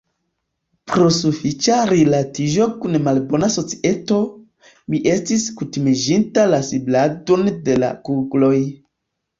Pro 0.91 1.09
sufiĉa 1.17 1.75
rilatiĝo 1.89 2.67
kun 2.79 2.99
malbona 3.09 3.51
societo, 3.57 4.19
mi 4.95 5.05
estis 5.15 5.47
kutimiĝinta 5.61 6.51
la 6.57 6.65
sibladon 6.73 7.57
de 7.71 7.81
la 7.87 7.95
kugloj. 8.11 8.57